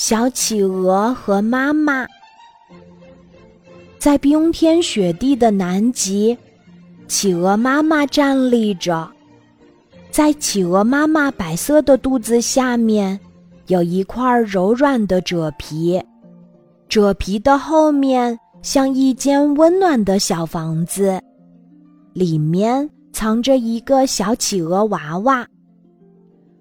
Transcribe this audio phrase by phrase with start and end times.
[0.00, 2.06] 小企鹅和妈妈
[3.98, 6.38] 在冰天雪地的南极，
[7.08, 9.10] 企鹅妈妈站立着，
[10.08, 13.18] 在企鹅妈妈白色的肚子下面
[13.66, 16.00] 有一块柔软的褶皮，
[16.88, 21.20] 褶皮的后面像一间温暖的小房子，
[22.12, 25.44] 里面藏着一个小企鹅娃娃。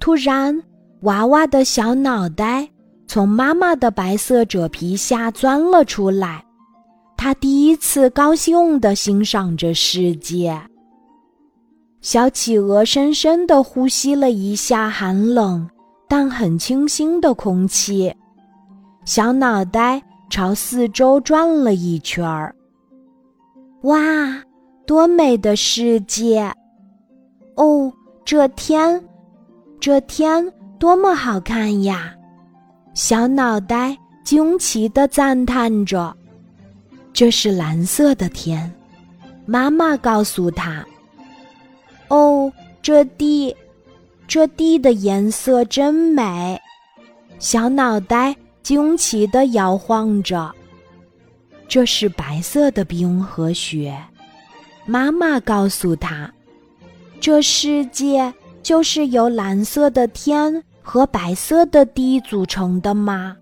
[0.00, 0.58] 突然，
[1.02, 2.66] 娃娃的小脑袋。
[3.08, 6.44] 从妈妈的白色褶皮下钻了出来，
[7.16, 10.60] 他第一次高兴地欣赏着世界。
[12.02, 15.68] 小企鹅深深地呼吸了一下寒冷
[16.06, 18.14] 但很清新的空气，
[19.06, 22.54] 小脑袋朝四周转了一圈儿。
[23.84, 23.98] 哇，
[24.86, 26.52] 多美的世界！
[27.56, 27.90] 哦，
[28.22, 29.02] 这天，
[29.80, 32.14] 这天多么好看呀！
[32.98, 36.12] 小脑袋惊奇地赞叹着
[37.14, 38.74] ：“这是蓝色的天。”
[39.46, 40.84] 妈妈告诉他
[42.10, 43.54] ：“哦，这地，
[44.26, 46.60] 这地的颜色真美。”
[47.38, 50.52] 小脑袋惊奇地摇晃着
[51.68, 53.96] ：“这是白色的冰和雪。”
[54.86, 56.28] 妈妈告诉他
[57.20, 63.36] ：“这世界就是由蓝色的天。”和白色的地组成的吗？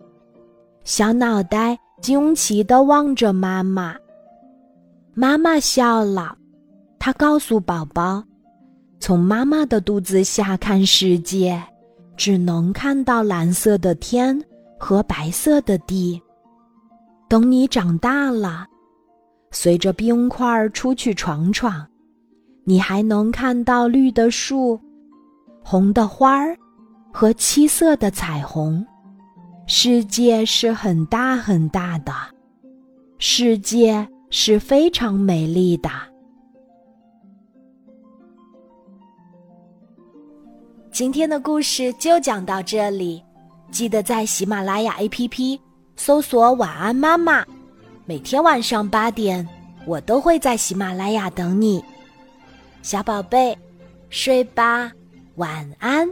[0.83, 3.95] 小脑袋惊奇地望着妈妈。
[5.15, 6.37] 妈妈笑了，
[6.99, 8.21] 她告诉宝宝
[8.99, 11.63] ：“从妈妈的肚子下看世界，
[12.17, 14.37] 只能看到蓝色的天
[14.77, 16.21] 和白色的地。
[17.29, 18.67] 等你长大了，
[19.53, 21.87] 随着冰块出去闯闯，
[22.65, 24.81] 你还能看到绿的树、
[25.63, 26.59] 红的花儿。”
[27.19, 28.87] 和七色的彩虹，
[29.67, 32.13] 世界是很大很大的，
[33.17, 35.89] 世界是非常美丽的。
[40.93, 43.25] 今天的故事就讲到这里，
[43.71, 45.59] 记得在喜马拉雅 APP
[45.97, 47.43] 搜索“晚安妈妈”，
[48.05, 49.49] 每天晚上八点，
[49.87, 51.83] 我都会在喜马拉雅等你，
[52.83, 53.57] 小宝贝，
[54.11, 54.93] 睡吧，
[55.37, 56.07] 晚安。